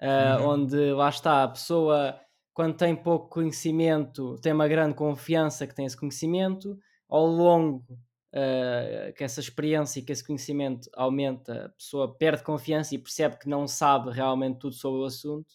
[0.00, 0.48] uh, uhum.
[0.50, 2.18] onde lá está a pessoa,
[2.52, 6.78] quando tem pouco conhecimento, tem uma grande confiança que tem esse conhecimento,
[7.08, 7.84] ao longo
[8.32, 13.38] uh, que essa experiência e que esse conhecimento aumenta, a pessoa perde confiança e percebe
[13.38, 15.54] que não sabe realmente tudo sobre o assunto,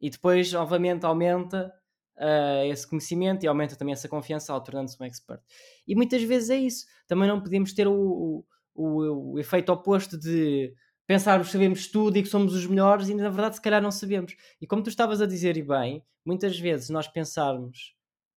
[0.00, 1.72] e depois, novamente, aumenta
[2.16, 5.40] uh, esse conhecimento e aumenta também essa confiança, tornando-se um expert.
[5.86, 6.86] E muitas vezes é isso.
[7.06, 10.74] Também não podemos ter o, o, o, o efeito oposto de
[11.12, 13.90] pensarmos que sabemos tudo e que somos os melhores e na verdade se calhar não
[13.90, 14.34] sabemos.
[14.60, 17.94] E como tu estavas a dizer e bem, muitas vezes nós pensarmos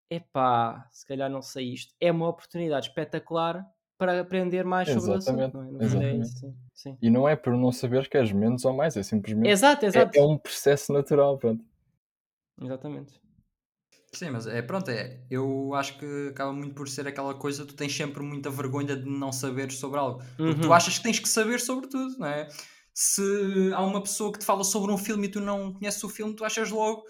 [0.09, 3.65] epá, se calhar não sei isto, é uma oportunidade espetacular
[3.97, 5.71] para aprender mais sobre exatamente, o assunto.
[5.71, 5.85] Não é?
[5.85, 6.17] exatamente.
[6.17, 6.97] É isso, sim.
[7.01, 10.17] E não é por não saber que és menos ou mais, é simplesmente exato, exato.
[10.17, 11.63] É, é um processo natural, pronto.
[12.61, 13.24] Exatamente.
[14.15, 15.19] Sim, mas é pronto, é.
[15.29, 19.05] Eu acho que acaba muito por ser aquela coisa, tu tens sempre muita vergonha de
[19.05, 20.21] não saberes sobre algo.
[20.39, 20.59] Uhum.
[20.61, 22.47] tu achas que tens que saber sobre tudo, não é?
[22.93, 23.21] Se
[23.73, 26.33] há uma pessoa que te fala sobre um filme e tu não conheces o filme,
[26.33, 27.03] tu achas logo,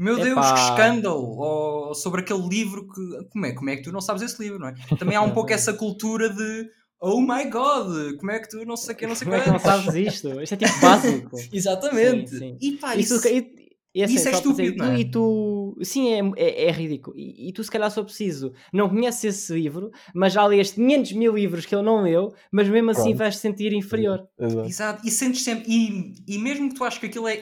[0.00, 0.24] meu Epá.
[0.24, 1.36] Deus, que escândalo!
[1.36, 3.28] Ou sobre aquele livro que.
[3.30, 4.74] Como é, como é que tu não sabes esse livro, não é?
[4.98, 6.70] Também há um pouco essa cultura de.
[6.98, 9.50] Oh my god, como é que tu não sei que não sei Como é que
[9.50, 10.40] não sabes isto?
[10.40, 11.36] Isto é tipo básico.
[11.52, 12.30] Exatamente.
[12.30, 12.58] Sim, sim.
[12.60, 13.49] E pá, isso, isso,
[13.94, 15.00] e assim, isso é estúpido, não é?
[15.00, 17.16] E tu, sim, é, é, é ridículo.
[17.18, 21.12] E, e, tu, se calhar, só preciso, não conheces esse livro, mas já leste 500
[21.12, 23.18] mil livros que ele não leu, mas mesmo assim Pronto.
[23.18, 24.28] vais te sentir inferior.
[24.38, 24.68] Exato.
[24.68, 25.08] Exato.
[25.08, 27.36] E sentes sempre, e, e mesmo que tu achas que aquilo é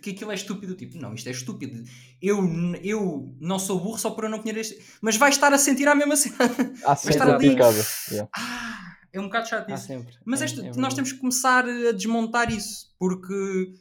[0.00, 1.84] que aquilo é estúpido, tipo, não, isto é estúpido.
[2.20, 2.38] Eu,
[2.82, 4.78] eu não sou burro só por eu não conhecer este.
[5.02, 6.36] Mas vais estar a sentir a mesma cena.
[6.84, 7.48] Ah, vai estar ali.
[7.48, 8.30] Yeah.
[8.34, 9.88] Ah, é um bocado chato isso.
[10.24, 13.74] Mas é, é nós temos que começar a desmontar isso, porque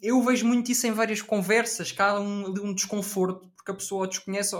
[0.00, 4.06] eu vejo muito isso em várias conversas, que há um, um desconforto, porque a pessoa
[4.06, 4.54] desconhece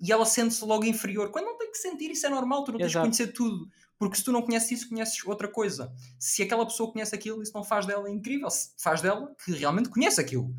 [0.00, 1.30] e ela sente-se logo inferior.
[1.30, 3.68] Quando não tem que sentir, isso é normal, tu não tens que conhecer tudo.
[3.98, 5.92] Porque se tu não conheces isso, conheces outra coisa.
[6.18, 8.48] Se aquela pessoa conhece aquilo, isso não faz dela incrível.
[8.76, 10.54] Faz dela que realmente conhece aquilo.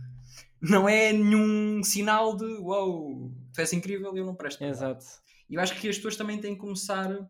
[0.62, 4.64] Não é nenhum sinal de wow, tu és incrível e eu não presto.
[4.64, 5.06] Exato.
[5.50, 7.30] E eu acho que as pessoas também têm que começar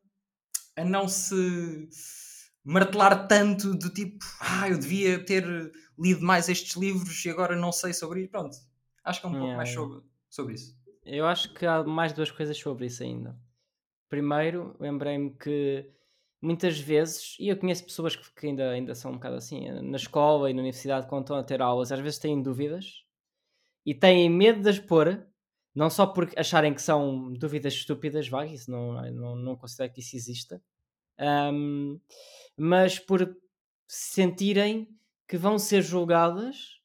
[0.78, 1.89] a não se
[2.65, 5.45] martelar tanto do tipo, ah, eu devia ter
[5.97, 8.32] lido mais estes livros e agora não sei sobre isso.
[8.32, 8.58] Pronto,
[9.04, 10.75] acho que é um pouco mais sobre, sobre isso.
[11.06, 13.38] Eu acho que há mais duas coisas sobre isso ainda.
[14.10, 15.88] Primeiro, lembrei-me que
[16.41, 19.97] muitas vezes, e eu conheço pessoas que, que, ainda, ainda são um bocado assim, na
[19.97, 23.04] escola e na universidade, quando estão a ter aulas, às vezes têm dúvidas
[23.86, 25.23] e têm medo de as pôr,
[25.73, 29.99] não só porque acharem que são dúvidas estúpidas, vagas, isso não, não, não considero que
[29.99, 30.62] isso exista,
[31.19, 31.99] um,
[32.58, 33.36] mas por
[33.88, 34.88] sentirem
[35.28, 36.80] que vão ser julgadas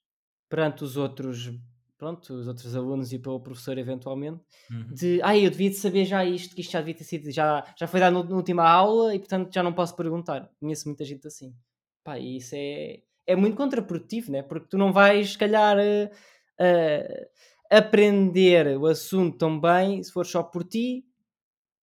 [0.48, 1.50] perante os outros
[1.98, 4.40] pronto, os outros alunos e pelo professor eventualmente,
[4.70, 4.86] Uhum.
[4.94, 7.62] de ah, eu devia de saber já isto, que isto já devia ter sido, já,
[7.78, 10.50] já foi dado na última aula e portanto já não posso perguntar.
[10.58, 11.54] Conheço muita gente assim.
[12.02, 14.42] Pá, e isso é, é muito contraprodutivo, né?
[14.42, 16.10] Porque tu não vais, se calhar, eh,
[16.58, 17.28] eh,
[17.70, 21.04] aprender o assunto tão bem se for só por ti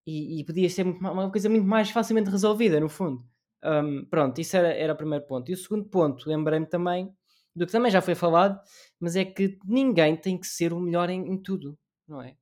[0.08, 3.22] e, e podia ser uma coisa muito mais facilmente resolvida, no fundo.
[3.62, 5.50] Um, pronto, isso era, era o primeiro ponto.
[5.50, 7.14] E o segundo ponto, lembrei-me também,
[7.54, 8.58] do que também já foi falado,
[8.98, 12.34] mas é que ninguém tem que ser o melhor em, em tudo, não é?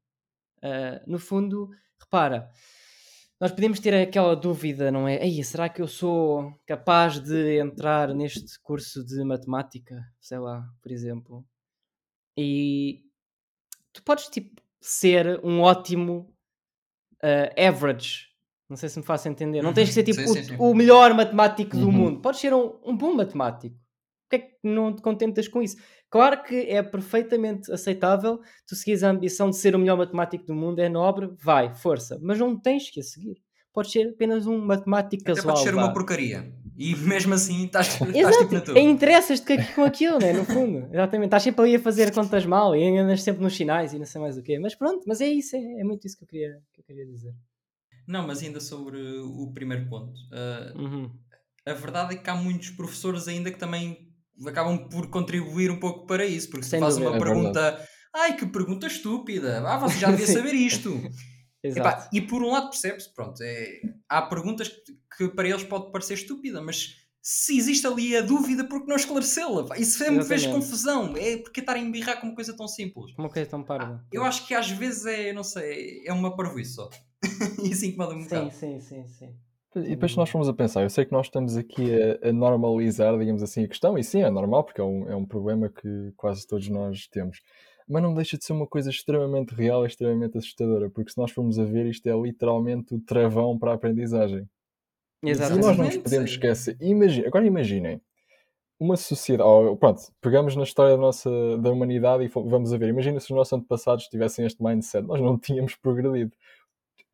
[0.59, 1.69] Uh, no fundo,
[2.01, 2.49] repara,
[3.41, 5.27] nós podemos ter aquela dúvida, não é?
[5.27, 10.05] Ei, será que eu sou capaz de entrar neste curso de matemática?
[10.21, 11.45] Sei lá, por exemplo.
[12.39, 13.03] E
[13.93, 16.36] tu podes, tipo, ser um ótimo
[17.23, 18.27] uh, average.
[18.69, 19.63] Não sei se me faço entender.
[19.63, 20.05] Não tens que ser Uhum.
[20.07, 20.57] tipo Sim, o, sim, sim.
[20.59, 21.93] o melhor matemático do Uhum.
[21.93, 22.21] mundo.
[22.21, 23.77] Podes ser um, um bom matemático.
[24.29, 25.77] Porquê é que não te contentas com isso?
[26.11, 30.55] Claro que é perfeitamente aceitável tu seguires a ambição de ser o melhor matemático do
[30.55, 32.19] mundo, é nobre, vai, força.
[32.21, 33.37] Mas não tens que a seguir.
[33.73, 35.55] Podes ser apenas um matemático Até casual.
[35.55, 36.53] pode ser uma porcaria.
[36.79, 38.79] E mesmo assim estás, estás tipo na tua.
[38.79, 40.33] e interessas-te com- aquilo, né?
[40.33, 40.89] no fundo.
[40.93, 44.05] Exatamente, estás sempre ali a fazer contas mal e enganas sempre nos sinais e não
[44.07, 44.59] sei mais o quê.
[44.59, 47.07] Mas pronto, mas é isso, é, é muito isso que eu queria, que eu queria
[47.07, 47.33] dizer.
[48.07, 50.13] Não, mas ainda sobre o primeiro ponto.
[50.33, 51.11] ah, Uhum.
[51.67, 53.99] a verdade é que há muitos professores ainda que também
[54.47, 57.17] acabam por contribuir um pouco para isso, porque se faz uma.
[57.17, 57.81] É pergunta,
[58.15, 60.91] ai que pergunta estúpida, ah, você já devia saber isto.
[61.65, 61.89] Exato.
[61.89, 65.91] Epá, e por um lado percebe-se, pronto, é, há perguntas que, que para eles pode
[65.91, 66.97] parecer estúpida, mas
[67.29, 69.77] se existe ali a dúvida, por que não esclarecê-la?
[69.77, 70.65] Isso sempre fez Exatamente.
[70.65, 73.13] confusão, é porque estar a embirrar com uma coisa tão simples.
[73.19, 74.05] Uma coisa tão parva.
[74.13, 76.89] Eu acho que às vezes é, não sei, é uma parvoíce só.
[77.65, 78.51] e isso incomoda-me um Sim, bocado.
[78.53, 79.35] sim, sim, sim.
[79.75, 82.33] E depois se nós formos a pensar, eu sei que nós estamos aqui a, a
[82.33, 85.69] normalizar, digamos assim, a questão, e sim, é normal, porque é um, é um problema
[85.69, 87.41] que quase todos nós temos.
[87.89, 91.31] Mas não deixa de ser uma coisa extremamente real e extremamente assustadora, porque se nós
[91.31, 94.49] formos a ver, isto é literalmente o travão para a aprendizagem.
[95.23, 95.99] E nós não nos Exatamente.
[96.01, 96.77] podemos esquecer.
[96.81, 98.01] Imagina, agora imaginem,
[98.79, 102.89] uma sociedade, ou, pronto, pegamos na história da, nossa, da humanidade e vamos a ver,
[102.89, 106.33] imagina se os nossos antepassados tivessem este mindset, nós não tínhamos progredido.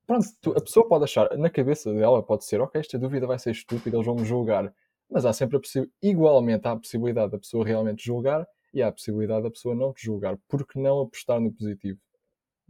[0.06, 3.38] Pronto, tu- a pessoa pode achar, na cabeça dela pode ser, ok, esta dúvida vai
[3.38, 4.72] ser estúpida, eles vão me julgar.
[5.08, 8.88] Mas há sempre a possi- igualmente há a possibilidade da pessoa realmente julgar e há
[8.88, 10.36] a possibilidade da pessoa não te julgar.
[10.48, 12.00] Por que não apostar no positivo?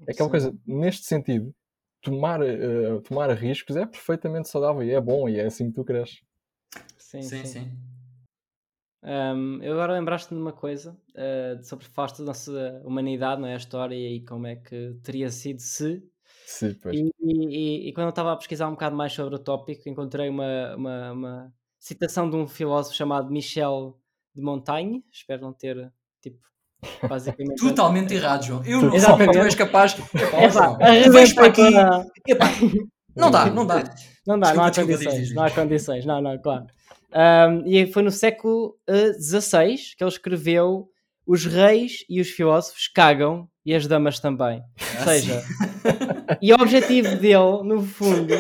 [0.07, 0.31] É aquela Sim.
[0.31, 1.55] coisa, neste sentido,
[2.03, 5.85] tomar, eh, tomar riscos é perfeitamente saudável e é bom e é assim que tu
[5.85, 6.23] cresces.
[6.97, 7.45] Sim, Sim, sim.
[7.45, 7.71] sim.
[9.05, 13.55] Um, eu agora lembraste-me de uma coisa uh, sobre falaste da nossa humanidade, não é?
[13.55, 16.09] A história e como é que teria sido se.
[16.45, 17.01] Sim, pois.
[17.01, 20.29] E, e- e quando eu estava a pesquisar um bocado mais sobre o tópico, encontrei
[20.29, 24.01] uma, uma, uma citação de um filósofo chamado Michel
[24.35, 25.05] de Montaigne.
[25.13, 26.41] Espero não ter, tipo,
[27.09, 27.57] basicamente.
[27.61, 28.63] Totalmente errado, João.
[28.65, 29.33] Eu não Exatamente.
[29.33, 29.97] tu és capaz.
[30.15, 30.77] Epá,
[31.11, 31.63] vens para aqui.
[32.29, 32.47] Epá,
[33.17, 33.85] não dá, não dá.
[34.27, 35.15] Não dá, não há Desculpa, condições.
[35.19, 36.67] diz, diz, Não há condições, não, não, claro.
[37.15, 38.75] Um, e foi no século
[39.21, 40.89] XVI que ele escreveu
[41.27, 44.59] Os reis e os filósofos cagam e as damas também.
[44.59, 44.63] Ou
[45.01, 45.43] Ah, seja,
[46.41, 48.33] e o objetivo dele, no fundo,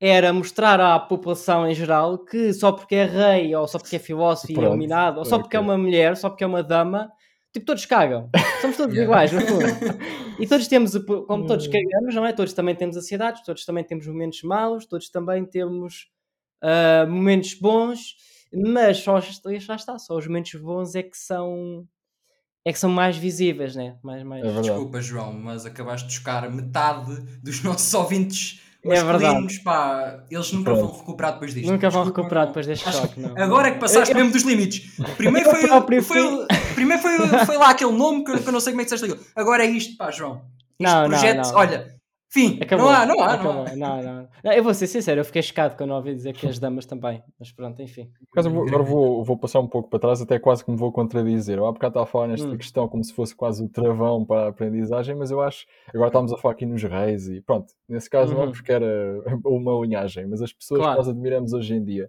[0.00, 3.98] era mostrar à população em geral que só porque é rei, ou só porque é
[3.98, 7.10] filósofo e Pronto, iluminado, ou só porque é uma mulher, só porque é uma dama,
[7.52, 8.28] tipo, todos cagam.
[8.60, 9.04] Somos todos Yeah.
[9.04, 9.64] iguais, no fundo.
[10.38, 12.32] E todos temos, o- como todos cagamos, não é?
[12.32, 16.08] Todos também temos ansiedades, todos também temos momentos maus, todos também temos
[16.62, 18.16] ah, momentos bons,
[18.52, 21.86] mas só, já está, só os momentos bons é que são
[22.64, 23.96] é que são mais visíveis, né?
[24.02, 24.44] Mais, mais...
[24.44, 24.60] É.
[24.60, 29.60] Desculpa, João, mas acabaste de chocar metade dos nossos ouvintes É verdade.
[29.62, 30.86] Pá, eles nunca Pronto.
[30.88, 31.70] vão recuperar depois disto.
[31.70, 32.48] Nunca vão Desculpa, recuperar não.
[32.50, 33.38] depois deste choque, não.
[33.38, 34.96] Agora é que passaste Eu- mesmo dos limites.
[35.16, 36.46] Primeiro Eu foi, próprio foi,
[36.78, 38.96] primeiro foi, foi lá aquele nome que eu, que eu não sei como é que
[38.96, 39.18] se aquilo.
[39.34, 40.42] Agora é isto, pá, João.
[40.80, 41.54] Este Não, não, projeto, não.
[41.56, 41.88] olha,
[42.30, 42.86] fim, Acabou.
[42.86, 43.76] não há, não há, não há.
[43.76, 44.28] Não, não.
[44.44, 47.20] Não, Eu vou ser sincero, eu fiquei chocado quando ouvi dizer que as damas também.
[47.38, 48.08] Mas pronto, enfim.
[48.36, 51.58] Vou- agora vou, vou passar um pouco para trás, até quase que me vou contradizer.
[51.58, 52.56] Eu há bocado estava a falar nesta Hum.
[52.56, 55.66] questão como se fosse quase o travão para a aprendizagem, mas eu acho.
[55.92, 57.72] Agora estamos a falar aqui nos reis e pronto.
[57.88, 58.48] Nesse caso não Uhum.
[58.50, 58.86] é porque era
[59.44, 60.92] uma linhagem, mas as pessoas Claro.
[60.94, 62.08] que nós admiramos hoje em dia.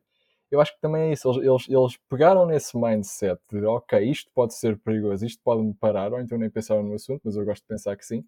[0.51, 1.29] Eu acho que também é isso.
[1.29, 5.73] Eles, eles, eles pegaram nesse mindset de ok, isto pode ser perigoso, isto pode me
[5.73, 8.25] parar, ou então nem pensaram no assunto, mas eu gosto de pensar que sim.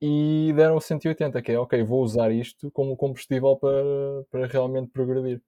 [0.00, 4.90] E deram o 180, que é ok, vou usar isto como combustível para, para realmente
[4.90, 5.42] progredir.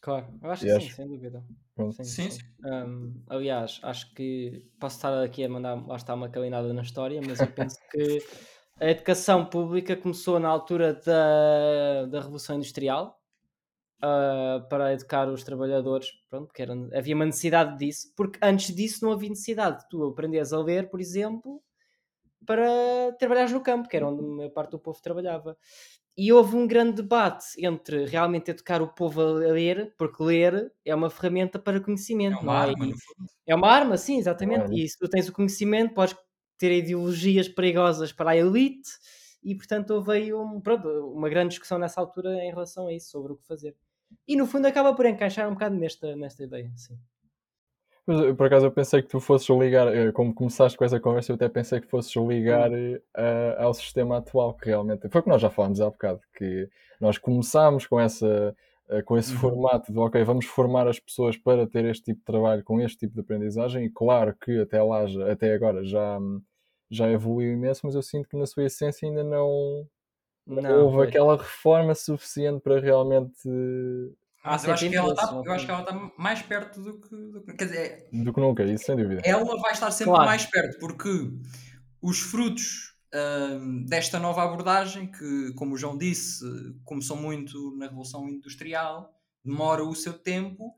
[0.00, 1.44] Claro, eu acho E que sim, sem dúvida.
[1.76, 2.30] Sim, sim.
[2.30, 2.44] sim.
[2.64, 7.20] Um, aliás, acho que posso estar aqui a mandar, lá está uma calinada na história,
[7.26, 8.18] mas eu penso que
[8.80, 13.19] a educação pública começou na altura da, da Revolução Industrial
[14.02, 19.04] ah, para educar os trabalhadores, pronto, porque era, havia uma necessidade disso, porque antes disso
[19.04, 21.62] não havia necessidade de tu aprenderes a ler, por exemplo,
[22.46, 25.56] para trabalhar no campo, que era onde a maior parte do povo trabalhava.
[26.16, 30.94] E houve um grande debate entre realmente educar o povo a ler, porque ler é
[30.94, 32.70] uma ferramenta para É conhecimento, uma não é?
[32.70, 33.30] arma, fundo.
[33.46, 34.62] é uma arma, sim, exatamente.
[34.62, 34.74] arma.
[34.74, 36.16] E se tu tens o conhecimento, podes
[36.58, 38.90] ter ideologias perigosas para a elite,
[39.42, 43.10] e portanto houve aí um, pronto, uma grande discussão nessa altura em relação a isso,
[43.10, 43.76] sobre o que fazer.
[44.26, 46.98] E no fundo acaba por encaixar um bocado nesta, nesta ideia, sim.
[48.06, 50.98] Mas, eu, por acaso eu pensei que tu fosses ligar, eh, como começaste com essa
[50.98, 55.24] conversa, eu até pensei que fosses ligar eh, ao sistema atual, que realmente foi o
[55.24, 56.68] que nós já falámos há bocado, que
[57.00, 58.56] nós começámos com essa
[58.88, 59.38] eh, com esse Uhum.
[59.38, 62.98] formato de ok, vamos formar as pessoas para ter este tipo de trabalho com este
[62.98, 66.18] tipo de aprendizagem, e claro que até lá, até agora já,
[66.90, 69.86] já evoluiu imenso, mas eu sinto que na sua essência ainda não,
[70.46, 71.08] Não, houve pois.
[71.08, 73.48] aquela reforma suficiente para realmente
[74.42, 76.80] Mas eu acho, sempre que ela impulso, tá, eu acho que ela está mais perto
[76.82, 79.20] do que, do que- Quer dizer, do que nunca, isso sem dúvida.
[79.24, 80.24] ela vai estar sempre Claro.
[80.24, 81.08] mais perto, porque
[82.02, 86.44] os frutos hum, desta nova abordagem, que, como o João disse,
[86.84, 89.12] começou muito na Revolução Industrial,
[89.44, 90.74] demora o seu tempo,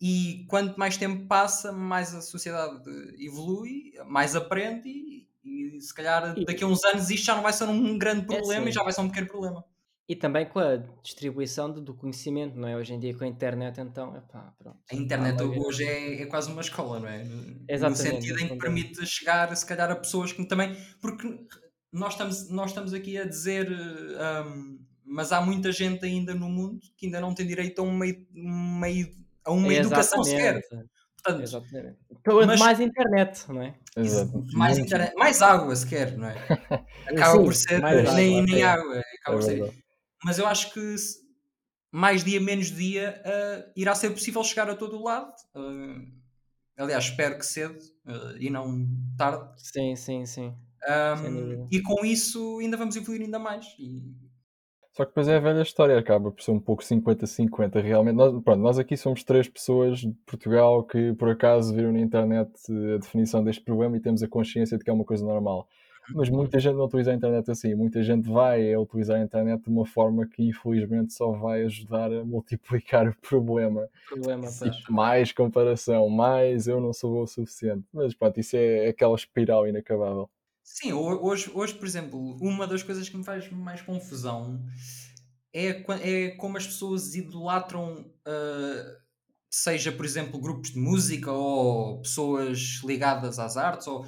[0.00, 2.82] e quanto mais tempo passa, mais a sociedade
[3.18, 7.52] evolui, mais aprende, e, e se calhar daqui a uns anos isto já não vai
[7.52, 8.68] ser um grande É problema sim.
[8.70, 9.64] e já vai ser um pequeno problema.
[10.08, 12.76] E também com a distribuição do, do conhecimento, não é?
[12.76, 14.78] Hoje em dia com a internet, então, epá, pronto.
[14.90, 17.26] A internet hoje é, é quase uma escola, não é?
[17.68, 20.74] Exatamente, No sentido em que permite chegar, se calhar, a pessoas que também.
[20.98, 21.28] Porque
[21.92, 23.70] nós estamos, nós estamos aqui a dizer.
[23.70, 28.04] um, mas há muita gente ainda no mundo que ainda não tem direito a uma,
[28.34, 28.86] uma,
[29.44, 30.60] a uma educação sequer.
[31.30, 32.46] Exatamente, Portanto, Exatamente.
[32.46, 33.74] Mas- mais internet, não é?
[33.96, 34.44] Exato.
[34.52, 36.34] mais, internet, mais água sequer, não é?
[37.08, 38.96] Acaba Sim, por ser mais água, nem, nem água.
[38.96, 39.74] É Acaba por ser.
[40.24, 40.94] Mas eu acho que
[41.92, 45.32] mais dia, menos dia, eh, irá ser possível chegar a todo o lado.
[45.56, 48.86] Eh, aliás, espero que cedo eh, e não
[49.16, 49.48] tarde.
[49.56, 50.54] Sim, sim, sim.
[50.88, 53.66] Um, e com isso ainda vamos evoluir ainda mais.
[53.78, 54.14] E-
[54.98, 58.16] Só que depois é a velha história, acaba por ser um pouco 50-50 realmente.
[58.16, 62.50] Nós, pronto, nós aqui somos três pessoas de Portugal que por acaso viram na internet
[62.68, 65.68] eh, a definição deste problema e temos a consciência de que é uma coisa normal.
[66.12, 69.62] Mas muita gente não utiliza a internet assim, muita gente vai a utilizar a internet
[69.62, 73.88] de uma forma que infelizmente só vai ajudar a multiplicar o problema.
[74.08, 74.48] Problema.
[74.90, 77.84] Mais comparação, mais eu não sou bom o suficiente.
[77.92, 80.28] Mas pronto, isso é aquela espiral inacabável.
[80.70, 84.64] Sim, ho- hoje, hoje, por exemplo, uma das coisas que me faz mais confusão
[85.52, 85.84] é,
[86.26, 88.98] é como as pessoas idolatram, ah,
[89.50, 94.06] seja, por exemplo, grupos de música ou pessoas ligadas às artes, ou,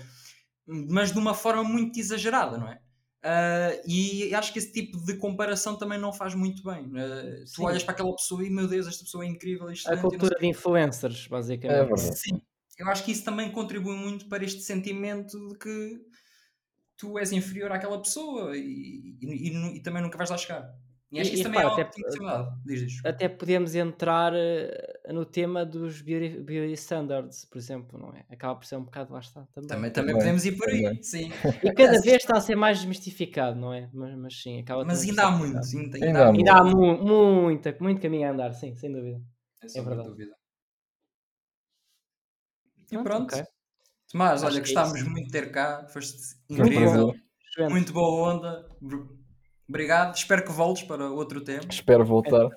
[0.66, 2.80] mas de uma forma muito exagerada, não é?
[3.24, 6.90] Ah, e acho que esse tipo de comparação também não faz muito bem.
[6.96, 10.36] Ah, tu olhas para aquela pessoa e, meu Deus, esta pessoa é incrível, A cultura
[10.40, 11.26] de influencers,
[11.66, 11.84] É basicamente.
[11.84, 12.18] verdade.
[12.18, 12.40] Sim,
[12.78, 16.00] eu acho que isso também contribui muito para este sentimento de que
[17.00, 20.72] tu és inferior àquela pessoa e, e- e e também nunca vais lá chegar.
[21.10, 22.60] E acho E- que isso e também é repara, algo até-.
[22.64, 23.04] Diz, diz.
[23.04, 28.24] Até podemos entrar eh, no tema dos beauty, beauty standards, por exemplo, não é?
[28.30, 29.68] Acaba por ser um bocado, lá está, também.
[29.68, 31.30] Também, também Também, podemos ir por aí, sim.
[31.62, 33.88] E cada vez está a ser mais desmistificado, não é?
[33.92, 35.96] Mas, mas sim, acaba Mas ainda há muito, complicado.
[35.96, 39.20] ainda, Ainda há Ainda há mu muita, muito caminho a andar, sim, sem dúvida.
[39.62, 40.08] É sobre verdade.
[40.10, 40.34] dúvida.
[42.92, 43.34] E Pronto, pronto.
[43.34, 43.46] ok.
[44.10, 45.10] Tomás, olha, que é gostávamos isso.
[45.10, 46.18] muito de ter cá, foste
[46.48, 47.14] Foi incrível.
[47.48, 47.72] Excelente.
[47.72, 48.68] muito boa onda.
[48.80, 49.06] Br-
[49.68, 51.60] Obrigado, espero que voltes para outro tema.
[51.70, 52.48] Espero voltar.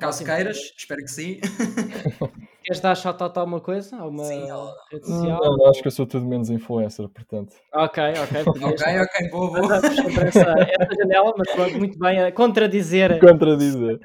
[0.00, 1.40] Caso queiras, espero que sim.
[2.64, 3.96] Queres dar shout-out a alguma coisa?
[3.96, 5.56] A uma Sim, ela- rede Não, social?
[5.56, 7.54] não, acho que eu sou tudo menos influencer, portanto.
[7.72, 8.44] Ok, ok.
[8.44, 9.76] podias- ok, ok, boa, boa.
[9.76, 9.86] Essa,
[10.68, 13.20] essa janela, mas pronto, muito bem, a contradizer.
[13.20, 14.00] Contradizer.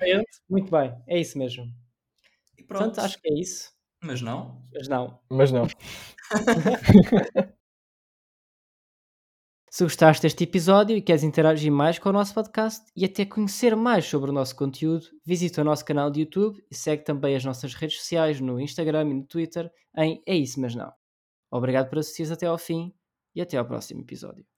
[0.47, 1.65] Muito bem, é isso mesmo.
[2.58, 3.71] E pronto, Portanto, acho que é isso.
[4.04, 4.62] mas não.
[4.74, 5.19] Mas não.
[5.30, 5.67] Mas não.
[9.74, 13.74] Se gostaste deste episódio e queres interagir mais com o nosso podcast e até conhecer
[13.74, 17.46] mais sobre o nosso conteúdo, visita o nosso canal de YouTube e segue também as
[17.46, 20.91] nossas redes sociais no Instagram e no Twitter em É Isso Mas Não.
[21.50, 22.94] Obrigado por assistir até ao fim
[23.34, 24.46] e até ao próximo episódio.